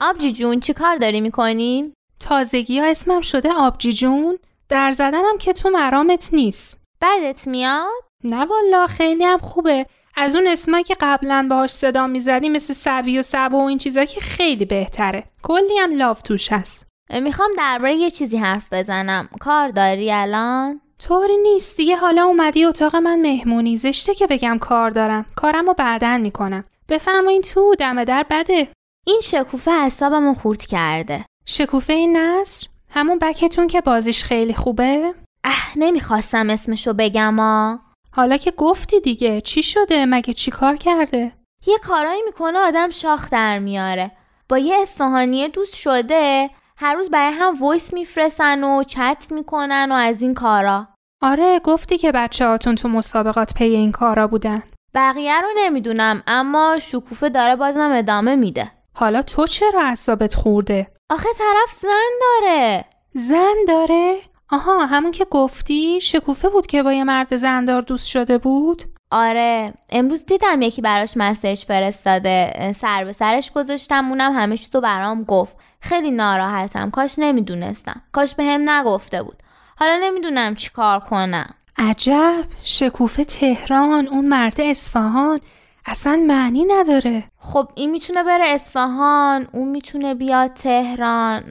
[0.00, 4.38] آبجی جون چی کار داری می‌کنی؟ تازگی ها اسمم شده آبجی جون.
[4.68, 6.78] در زدنم که تو مرامت نیست.
[7.00, 7.86] بدت میاد؟
[8.24, 9.86] نه والا خیلی هم خوبه.
[10.16, 14.04] از اون اسمایی که قبلا باهاش صدا می‌زدی مثل سبی و سبا و این چیزا
[14.04, 15.24] که خیلی بهتره.
[15.42, 16.86] کلی هم لاف توش هست.
[17.10, 19.28] می‌خوام درباره یه چیزی حرف بزنم.
[19.40, 21.96] کار داری الان؟ طوری نیست دیگه.
[21.96, 23.76] حالا اومدی اتاق من مهمونی.
[23.76, 25.26] زشته که بگم کار دارم.
[25.36, 26.64] کارم رو بعدن می‌کنم.
[26.88, 28.68] بفرمایین تو دم در بده.
[29.06, 31.24] این شکوفه اعصابمو خورد کرده.
[31.46, 35.14] شکوفه این نصر؟ همون back تون که بازیش خیلی خوبه؟
[35.44, 37.76] اه نمی‌خواستم اسمشو بگم آ.
[38.12, 41.32] حالا که گفتی دیگه چی شده؟ مگه چی کار کرده؟
[41.66, 44.10] یه کارایی می‌کنه آدم شاخ در میاره.
[44.48, 49.94] با یه اصفهانی دوست شده هر روز برای هم voice میفرستن و چت می‌کنن و
[49.94, 50.88] از این کارا.
[51.22, 54.62] آره گفتی که بچه هاتون تو مسابقات پی این کارا بودن.
[54.94, 58.70] بقیه رو نمی‌دونم اما شکوفه داره بازم ادامه میده.
[58.94, 62.84] حالا تو چرا اعصابت خورده؟ آخه طرف زن داره.
[63.14, 64.16] زن داره؟
[64.50, 69.74] آها همون که گفتی شکوفه بود که با یه مرد زندار دوست شده بود؟ آره
[69.90, 72.72] امروز دیدم یکی براش مسیج فرستاده.
[72.72, 75.56] سر به سرش گذاشتم اونم همه تو برام گفت.
[75.80, 78.02] خیلی ناراحتم کاش نمی‌دونستم.
[78.12, 79.36] کاش به هم نگفته بود.
[79.76, 81.54] حالا نمی‌دونم چی کار کنم.
[81.78, 85.40] عجب شکوفه تهران اون مرد اصفهان.
[85.86, 87.24] اصلا معنی نداره.
[87.38, 91.42] خب این می‌تونه بره اصفهان اون می‌تونه بیاد تهران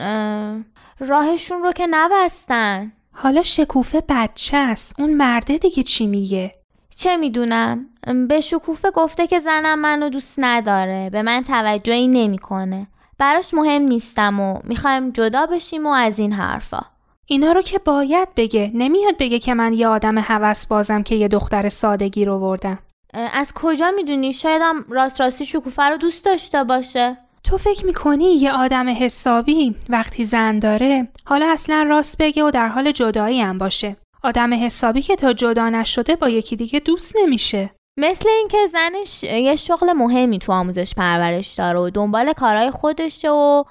[0.99, 2.91] راهشون رو که نبستن.
[3.11, 4.99] حالا شکوفه بچه است.
[4.99, 6.51] اون مرده دیگه چی میگه؟
[6.95, 7.85] چه می‌دونم؟
[8.27, 11.09] به شکوفه گفته که زنم منو دوست نداره.
[11.09, 12.87] به من توجهی نمی‌کنه.
[13.17, 16.81] براش مهم نیستم و می‌خوایم جدا بشیم و از این حرفا.
[17.25, 18.71] اینا رو که باید بگه.
[18.73, 22.79] نمیاد بگه که من یه آدم هوس بازم که یه دختر سادگی رو وردم
[23.13, 28.51] از کجا می‌دونی شایدم راست راستی شکوفه رو دوست داشته باشه تو فکر می‌کنی یه
[28.51, 33.95] آدم حسابی وقتی زن داره حالا اصلا راست بگه و در حال جدایی هم باشه
[34.23, 39.55] آدم حسابی که تا جدا نشده با یکی دیگه دوست نمیشه مثل اینکه زنش یه
[39.55, 43.63] شغل مهمی تو آموزش پرورش داره و دنبال کارهای خودشه و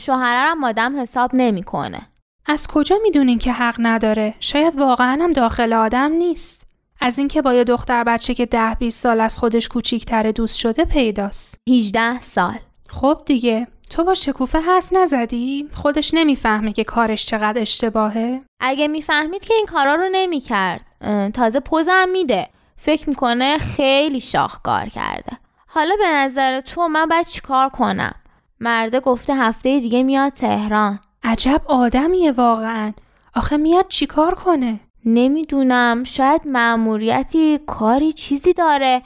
[0.00, 2.00] شوهرم آدم حساب نمی‌کنه.
[2.46, 6.61] از کجا می‌دونین که حق نداره؟ شاید واقعا هم داخل آدم نیست.
[7.02, 10.84] از اینکه با یه دختر بچه که ده 20 سال از خودش کوچیکتره دوست شده
[10.84, 11.60] پیداست.
[11.68, 12.58] 18 سال.
[12.88, 19.44] خب دیگه تو با شکوفه حرف نزدی؟ خودش نمی‌فهمه که کارش چقدر اشتباهه؟ اگه می‌فهمید
[19.44, 20.80] که این کارا رو نمی‌کرد.
[21.34, 22.48] تازه پوزم میده.
[22.76, 25.38] فکر می‌کنه خیلی شاهکار کرده.
[25.66, 28.14] حالا به نظر تو من باید چیکار کنم؟
[28.60, 31.00] مرده گفته هفته دیگه میاد تهران.
[31.22, 32.92] عجب آدمیه واقعا.
[33.34, 39.02] آخه میاد چیکار کنه؟ نمی‌دونم شاید مأموریتی کاری چیزی داره.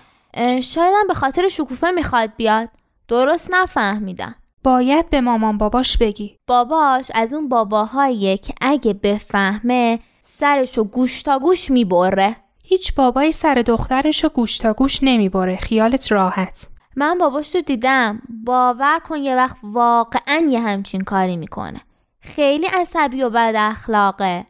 [0.62, 2.68] شایدم به خاطر شکوفه می‌خواد بیاد.
[3.08, 4.34] درست نفهمیدم.
[4.64, 6.36] باید به مامان باباش بگی.
[6.46, 12.36] باباش؟ از اون باباهاییه که اگه بفهمه سرشو گوش تا گوش می‌بره.
[12.64, 15.56] هیچ بابایی سر دخترشو گوش تا گوش نمی‌بره.
[15.56, 16.68] خیالت راحت.
[16.96, 18.22] من باباش رو دیدم.
[18.44, 21.80] باور کن یه وقت واقعا یه همچین کاری می‌کنه.
[22.20, 24.46] خیلی عصبی و بد اخلاقه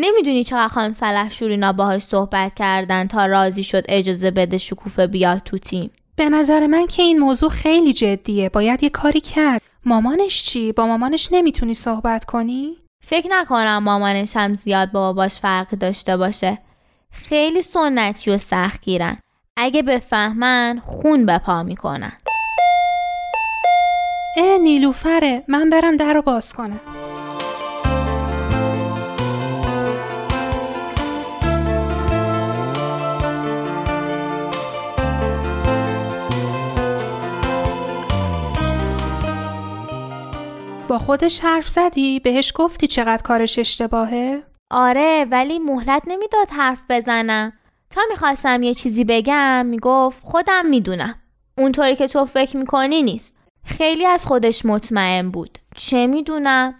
[0.00, 5.38] نمی‌دونی چقدر خانم سلح شورینا باهاش صحبت کردن تا راضی شد اجازه بده شکوفه بیاد
[5.38, 5.90] تو تیم.
[6.16, 8.48] به نظر من که این موضوع خیلی جدیه.
[8.48, 9.62] باید یه کاری کرد.
[9.84, 15.76] مامانش چی؟ با مامانش نمی‌تونی صحبت کنی؟ فکر نکنم مامانش هم زیاد با باباش فرقی
[15.76, 16.58] داشته باشه.
[17.12, 19.16] خیلی سنتی و سخت گیرن
[19.56, 22.12] اگه بفهمن خون به پا می‌کنن.
[24.36, 25.44] اه نیلوفره.
[25.48, 26.80] من برم در رو باز کنم.
[40.90, 47.52] با خودش حرف زدی؟ بهش گفتی چقدر کارش اشتباهه؟ آره ولی مهلت نمی‌داد حرف بزنم.
[47.90, 51.14] تا می‌خواستم یه چیزی بگم می‌گفت خودم می‌دونم.
[51.58, 53.36] اونطوری که تو فکر می‌کنی نیست.
[53.64, 55.58] خیلی از خودش مطمئن بود.
[55.76, 56.74] چه می‌دونم؟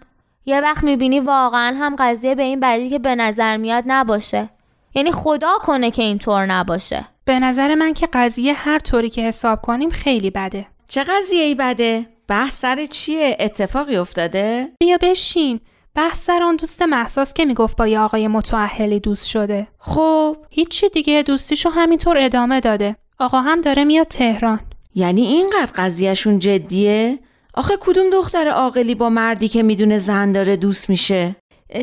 [0.45, 4.49] یه وقت می‌بینی واقعا هم قضیه به این بدی که به نظر میاد نباشه.
[4.95, 7.05] یعنی خدا کنه که اینطور نباشه.
[7.25, 10.67] به نظر من که قضیه هر طوری که حساب کنیم خیلی بده.
[10.91, 15.59] چه قضیه ای بده؟ بحث سر چیه؟ اتفاقی افتاده؟ بیا بشین.
[15.95, 19.67] بحث سر اون دوست محساس که می‌گفت با یه آقای متعهلی دوست شده.
[19.77, 20.37] خب.
[20.49, 22.95] هیچی دیگه دوستیشو همینطور ادامه داده.
[23.19, 24.59] آقا هم داره میاد تهران.
[24.95, 27.19] یعنی اینقدر قضیهشون جدیه؟
[27.53, 31.35] آخه کدوم دختر عاقلی با مردی که می‌دونه زن داره دوست میشه؟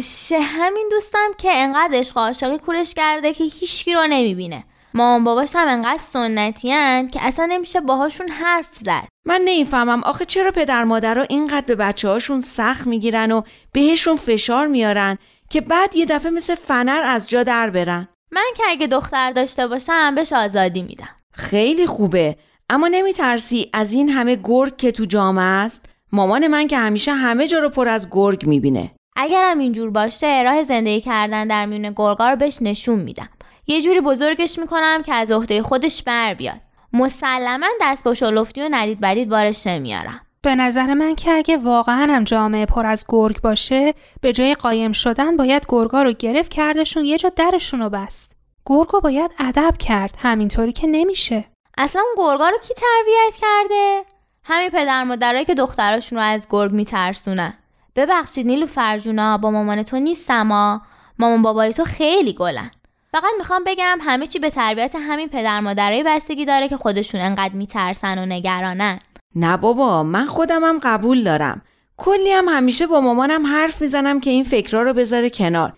[0.02, 4.64] شه همین دوستم که انقدر عشق و عاشقی کورش کرده که هیچکی رو نمی‌بینه.
[4.98, 9.08] مامان باباش هم انقدر سنتیان که اصلا نمیشه باهاشون حرف زد.
[9.26, 10.02] من نمی‌فهمم.
[10.04, 13.42] آخه چرا پدر مادرها اینقدر به بچه هاشون سخت می‌گیرن و
[13.72, 15.18] بهشون فشار میارن
[15.50, 19.66] که بعد یه دفعه مثل فنر از جا در برن؟ من که اگه دختر داشته
[19.66, 21.08] باشم بهش آزادی میدم.
[21.32, 22.36] خیلی خوبه.
[22.70, 27.48] اما نمیترسی از این همه گرگ که تو جامعه است؟ مامان من که همیشه همه
[27.48, 28.90] جا رو پر از گرگ می‌بینه.
[29.16, 33.28] اگرم اینجور باشه راه زندگی کردن در میون گرگا رو بهش نشون میدم.
[33.68, 36.60] یه جوری بزرگش می‌کنم که از عهده خودش بر بیاد.
[36.92, 40.20] مسلما دست با شلفتی و ندید بدید بارش نمیارم.
[40.42, 44.92] به نظر من که اگه واقعا هم جامعه پر از گرگ باشه به جای قایم
[44.92, 48.32] شدن باید گرگا رو گرفت کردشون یه جا درشون رو بست.
[48.66, 51.44] گرگو باید ادب کرد همینطوری که نمیشه.
[51.78, 54.04] اصلا اون گرگا رو کی تربیت کرده؟
[54.44, 57.54] همین پدر مادرایی که دختراشون رو از گرگ میترسونن.
[57.96, 60.82] ببخشید نیلو فرجونا با مامان تو نیستم ها
[61.18, 62.70] مامان بابای تو خیلی گلن.
[63.12, 67.54] فقط می‌خوام بگم همه چی به تربیت همین پدر مادرای بستگی داره که خودشون انقدر
[67.54, 68.98] میترسن و نگرانن.
[69.34, 71.62] نه بابا من خودمم قبول دارم.
[71.96, 75.72] کلی هم همیشه با مامانم حرف می‌زنم که این فکرها رو بذاره کنار.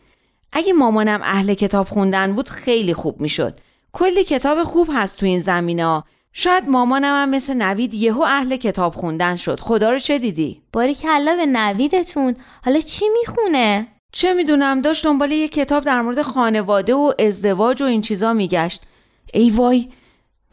[0.52, 3.60] اگه مامانم اهل کتاب خوندن بود خیلی خوب می‌شد.
[3.92, 8.94] کلی کتاب خوب هست تو این زمینه شاید مامانم هم مثل نوید یهو اهل کتاب
[8.94, 9.60] خوندن شد.
[9.60, 12.36] خدا رو چه دیدی؟ باری کلا به نویدتون.
[12.64, 17.84] حالا چی می‌خونه؟ چه می‌دونم داشت دنبال یه کتاب در مورد خانواده و ازدواج و
[17.84, 18.82] این چیزا میگشت.
[19.34, 19.88] ای وای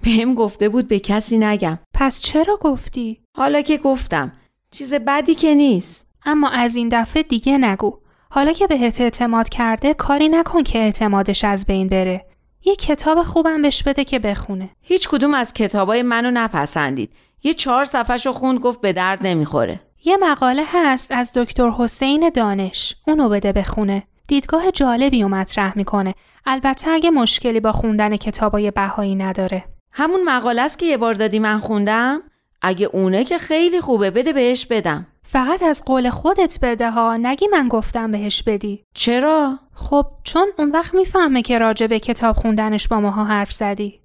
[0.03, 1.79] بهم گفته بود به کسی نگم.
[1.93, 4.31] پس چرا گفتی؟ حالا که گفتم
[4.71, 6.09] چیز بدی که نیست.
[6.25, 7.99] اما از این دفعه دیگه نگو.
[8.29, 12.25] حالا که بهت اعتماد کرده کاری نکن که اعتمادش از بین بره.
[12.65, 14.69] یه کتاب خوبم بهش بده که بخونه.
[14.81, 17.11] هیچ کدوم از کتابای منو نپسندید.
[17.43, 19.79] یه چهار صفحه خوند گفت به درد نمی‌خوره.
[20.05, 22.95] یه مقاله هست از دکتر حسین دانش.
[23.07, 24.03] اونو بده بخونه.
[24.27, 26.13] دیدگاه جالبی رو مطرح می‌کنه.
[26.45, 29.63] البته اگه مشکلی با خوندن کتابای بهایی نداره.
[29.91, 32.21] همون مقاله است که یه بار دادی من خوندم.
[32.61, 35.07] اگه اونه که خیلی خوبه بده بهش بدم.
[35.23, 37.17] فقط از قول خودت بده ها.
[37.17, 38.83] نگی من گفتم بهش بدی.
[38.93, 44.01] چرا؟ خب چون اون وقت می‌فهمه که راجع به کتاب خوندنش با ماها حرف زدی.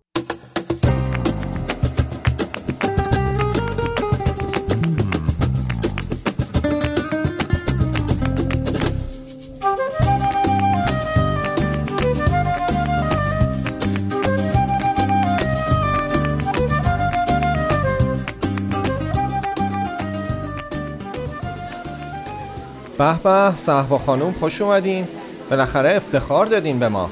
[23.03, 25.09] به به صحبا خانم خوش اومدین.
[25.51, 27.11] بالاخره افتخار دادین به ما.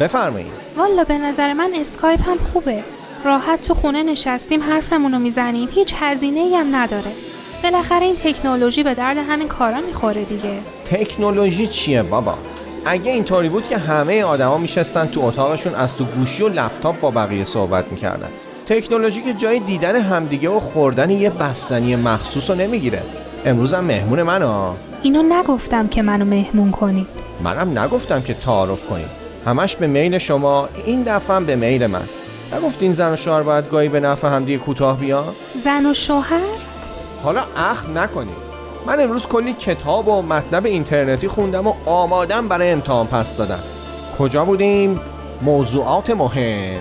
[0.00, 2.84] بفرمایید والا به نظر من اسکایپ هم خوبه.
[3.24, 5.68] راحت تو خونه نشستیم حرفمون رو می‌زنیم.
[5.72, 7.10] هیچ هزینه ای هم نداره.
[7.62, 10.58] بالاخره این تکنولوژی به درد همین کارا می‌خوره دیگه.
[10.90, 12.34] تکنولوژی چیه بابا؟
[12.84, 17.10] اگه اینطوری بود که همه آدما میشستن تو اتاقشون از تو گوشی و لپتاپ با
[17.10, 18.28] بقیه صحبت می‌کردن.
[18.66, 23.02] تکنولوژی که جای دیدن همدیگه و خوردن یه بستنی مخصوص رو نمی‌گیره.
[23.44, 27.06] امروزم مهمون من ها اینو نگفتم که منو مهمون کنی.
[27.40, 29.08] منم نگفتم که تعارف کنیم.
[29.46, 32.08] همش به میل شما این دفعه به میل من.
[32.52, 35.24] نگفتین زن و شوهر باید گاهی به نفع همدیگه کوتاه بیان؟
[35.64, 36.40] زن و شوهر؟
[37.22, 38.48] حالا اخ نکنید
[38.86, 43.58] من امروز کلی کتاب و مطلب اینترنتی خوندم و آمادم برای امتحان پس دادم
[44.18, 45.00] کجا بودیم؟
[45.42, 46.80] موضوعات مهم.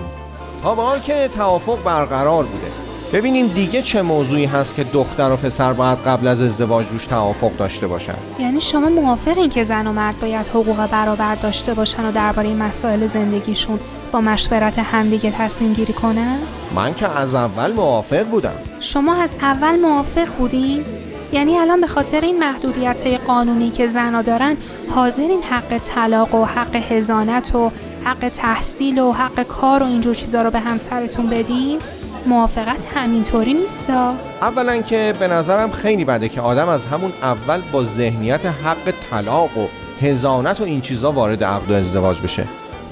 [0.63, 2.87] تا به حال که توافق برقرار بوده.
[3.13, 7.57] ببینیم دیگه چه موضوعی هست که دختر و پسر باید قبل از ازدواج روش توافق
[7.57, 12.11] داشته باشن یعنی شما موافقین که زن و مرد باید حقوق برابر داشته باشن و
[12.11, 13.79] درباره مسائل زندگیشون
[14.11, 16.37] با مشورت همدیگه تصمیم گیری کنن؟
[16.75, 20.85] من که از اول موافق بودم شما از اول موافق بودین؟
[21.31, 24.57] یعنی الان به خاطر این محدودیت های قانونی که زنا دارن
[24.95, 27.71] حاضرین حق طلاق و حق هزانت و
[28.05, 31.79] حق تحصیل و حق کار و اینجور چیزا رو به همسرتون بدین؟
[32.27, 34.13] موافقت همینطوری نیستا.
[34.41, 39.57] اولا که به نظرم خیلی بده که آدم از همون اول با ذهنیت حق طلاق
[39.57, 39.67] و
[40.01, 42.46] هزانت و این چیزا وارد عقد و ازدواج بشه.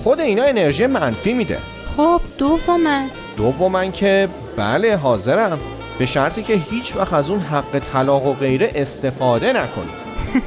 [0.04, 1.58] خود اینا انرژی منفی میده.
[1.98, 3.02] خب دوما.
[3.38, 5.60] دوما که بله حاضرم.
[6.00, 9.92] به شرطی که هیچ وقت از اون حق طلاق و غیره استفاده نکنی.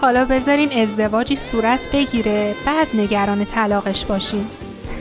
[0.00, 4.46] حالا بذارین ازدواجی صورت بگیره بعد نگران طلاقش باشین.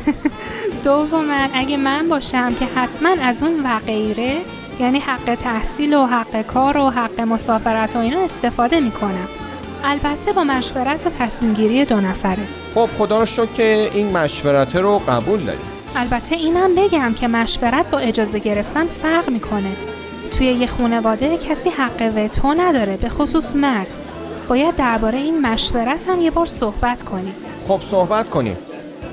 [0.84, 4.38] دوما اگه من باشم که حتما از اون و غیره
[4.80, 9.28] یعنی حق تحصیل و حق کار و حق مسافرت و اینا استفاده می‌کنم.
[9.84, 12.44] البته با مشورت و تصمیم گیری دو نفره.
[12.75, 15.60] خب خدا رو شکر که این مشورت رو قبول داری
[15.96, 19.72] البته اینم بگم که مشورت با اجازه گرفتن فرق می‌کنه.
[20.32, 23.88] توی یه خانواده کسی حق وتو نداره به خصوص مرد.
[24.48, 27.36] باید درباره این مشورت هم یه بار صحبت کنیم.
[27.68, 28.58] خب صحبت کنیم.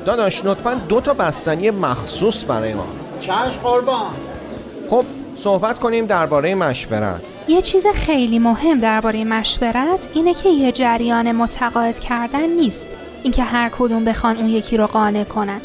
[0.06, 2.86] داداش لطفا دو تا بستنی مخصوص برای ما.
[3.20, 4.10] چشم قربان.
[4.90, 5.04] خب
[5.36, 7.20] صحبت کنیم درباره مشورت.
[7.48, 12.86] یه چیز خیلی مهم درباره مشورت اینه که یه جریان متقاعد کردن نیست.
[13.22, 15.60] اینکه هر کدوم بخوان اون یکی رو قانع کنن.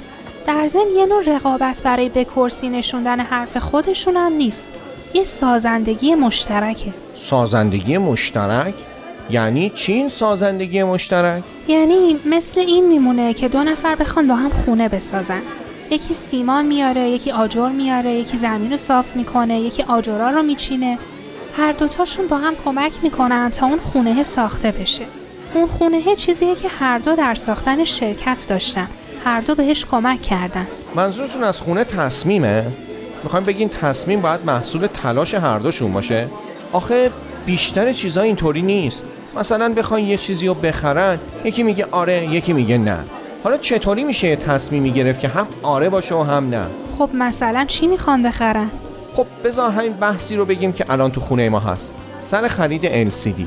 [0.47, 4.69] در ضمن یه نوع رقابت برای به کرسی نشوندن حرف خودشون هم نیست.
[5.13, 6.93] یه سازندگی مشترکه.
[7.15, 8.73] سازندگی مشترک؟
[9.29, 14.89] یعنی چین سازندگی مشترک؟ یعنی مثل این میمونه که دو نفر بخوان با هم خونه
[14.89, 15.41] بسازن.
[15.91, 20.97] یکی سیمان میاره یکی آجر میاره یکی زمین رو صاف می‌کنه یکی آجرا رو میچینه.
[21.57, 25.03] هر دوتاشون با هم کمک می‌کنن تا اون خونه ساخته بشه.
[25.53, 28.87] اون خونه چیزیه که هر دو در ساختن شرکت داشتن.
[29.25, 30.67] هر دو بهش کمک کردن.
[30.95, 32.65] منظورتون از خونه تصمیمه؟
[33.23, 36.27] می‌خوایم بگین تصمیم باید محصول تلاش هر دوشون باشه؟
[36.71, 37.11] آخه
[37.45, 39.03] بیشتر چیزا اینطوری نیست.
[39.35, 42.97] مثلا بخواین یه چیزی رو بخرن یکی میگه آره یکی میگه نه.
[43.43, 46.65] حالا چطوری میشه یه تصمیمی گرفت که هم آره باشه و هم نه؟
[46.97, 48.69] خب مثلا چی می‌خوان بخرن؟
[49.15, 51.91] خب بذار همین بحثی رو بگیم که الان تو خونه ما هست.
[52.19, 53.41] سر خرید LCD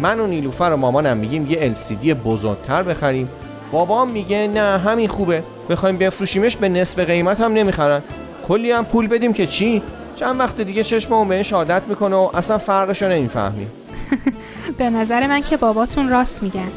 [0.00, 3.28] من و نیلوفر و مامانم میگیم یه LCD بزرگتر بخریم.
[3.72, 5.42] بابام میگه نه همین خوبه.
[5.70, 8.02] بخوایم بفروشیمش به نصف قیمت هم نمی‌خرن.
[8.48, 9.82] کلی هم پول بدیم که چی؟
[10.16, 13.70] چند وقت دیگه چشممون بهش عادت می‌کنه و اصلا فرقش رو نمی‌فهمیم
[14.78, 16.70] به نظر من که باباتون راست میگن.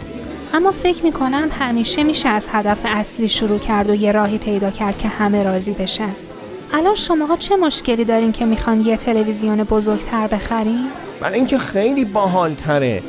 [0.53, 4.97] اما فکر می‌کنم همیشه میشه از هدف اصلی شروع کرد و یه راهی پیدا کرد
[4.97, 6.09] که همه راضی بشن.
[6.73, 10.87] الان شماها چه مشکلی دارین که می‌خوان یه تلویزیون بزرگتر بخرین؟
[11.19, 13.03] برای اینکه خیلی باحال تره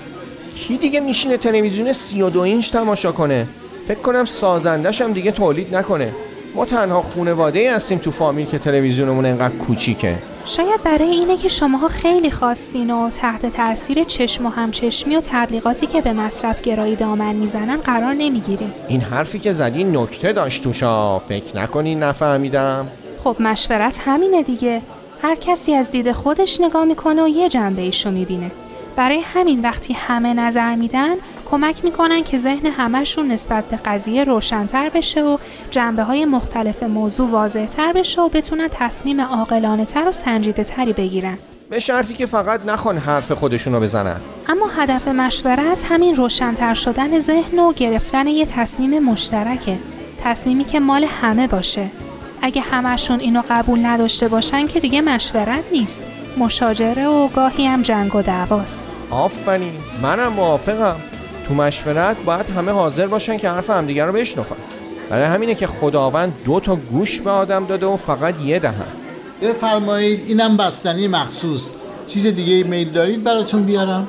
[0.55, 3.47] کی دیگه میشینه تلویزیون 32 اینچ تماشا کنه؟
[3.89, 6.13] فکر کنم سازندش هم دیگه تولید نکنه.
[6.59, 10.19] ما تنها خونواده هستیم تو فامیل که تلویزیونمون انقدر کوچیکه.
[10.45, 15.87] شاید برای اینه که شماها خیلی خاصین و تحت تاثیر چشم و همچشمی و تبلیغاتی
[15.87, 18.73] که به مصرف گرایی دامن می‌زنن قرار نمی‌گیرین.
[18.89, 22.87] این حرفی که زدی نکته داشت توشا فکر نکنی نفهمیدم.
[23.25, 24.83] خب مشورت همینه دیگه.
[25.23, 28.51] هر کسی از دید خودش نگاه می‌کنه و یه جنبه ایشو می‌بینه.
[28.97, 31.15] برای همین وقتی همه نظر میدن
[31.51, 35.39] کمک می‌کنن که ذهن همهشون نسبت به قضیه روشنتر بشه و
[35.71, 41.39] جنبه های مختلف موضوع واضحتر بشه و بتونن تصمیم عاقلانه تر و سنجیده تری بگیرن.
[41.71, 44.17] به شرطی که فقط نخوان حرف خودشونو بزنن.
[44.49, 49.79] اما هدف مشورت همین روشنتر شدن ذهن و گرفتن یه تصمیم مشترکه.
[50.25, 51.87] تصمیمی که مال همه باشه.
[52.43, 56.03] اگه همشون اینو قبول نداشته باشن که دیگه مشورت نیست.
[56.39, 58.91] مشاجره و گاهی هم جنگ و دعواست.
[59.11, 59.73] آفرین.
[60.03, 60.97] منم موافقم.
[61.49, 64.57] تو مشورت باید همه حاضر باشن که حرف همدیگه رو بشنفن
[65.11, 68.87] برای همینه که خداوند دو تا گوش به آدم داده و فقط یه دهن.
[69.43, 71.71] بفرمایید اینم بستنی مخصوص.
[72.07, 74.09] چیز دیگه میل دارید براتون بیارم؟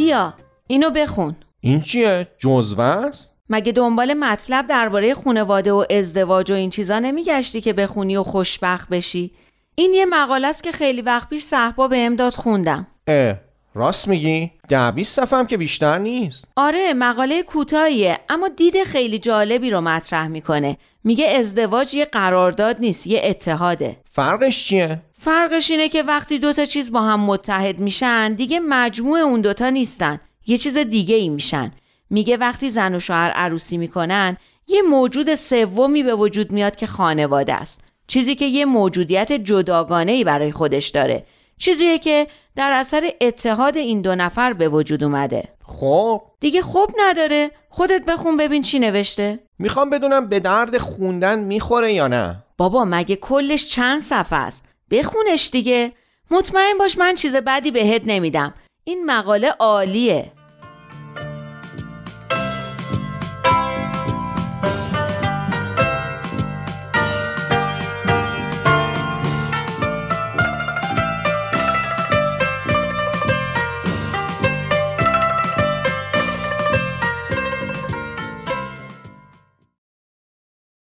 [0.00, 0.34] بیا
[0.66, 1.36] اینو بخون.
[1.60, 7.60] این چیه؟ جزوه است؟ مگه دنبال مطلب درباره خانواده و ازدواج و این چیزا نمیگشتی
[7.60, 9.30] که بخونی و خوشبخت بشی؟
[9.74, 12.86] این یه مقاله است که خیلی وقت پیش صحبا به امداد خوندم.
[13.06, 13.34] اه
[13.74, 16.48] راست میگی؟ ده بیست صفحه هم که بیشتر نیست.
[16.56, 20.76] آره مقاله کوتاهیه اما دید خیلی جالبی رو مطرح می‌کنه.
[21.04, 23.96] میگه ازدواج یه قرارداد نیست یه اتحاده.
[24.10, 29.40] فرقش چیه؟ فرقش اینه که وقتی دوتا چیز با هم متحد میشن دیگه مجموع اون
[29.40, 30.20] دوتا نیستن.
[30.46, 31.70] یه چیز دیگه ای میشن.
[32.10, 34.36] میگه وقتی زن و شوهر عروسی می‌کنن
[34.68, 37.80] یه موجود سومی به وجود میاد که خانواده است.
[38.06, 41.26] چیزی که یه موجودیت جداگانه ای برای خودش داره.
[41.58, 45.48] چیزیه که در اثر اتحاد این دو نفر به وجود اومده.
[45.64, 47.50] خب؟ دیگه خوب نداره.
[47.68, 49.38] خودت بخون ببین چی نوشته.
[49.58, 55.50] می‌خوام بدونم به درد خوندن می‌خوره یا نه؟ بابا مگه کلش چند صفحه است؟ بخونش
[55.50, 55.92] دیگه.
[56.30, 58.54] مطمئن باش من چیز بدی بهت نمیدم.
[58.84, 60.32] این مقاله عالیه.